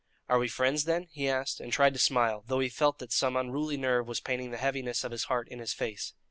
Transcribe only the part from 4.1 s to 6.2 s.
painting the heaviness of his heart in his face.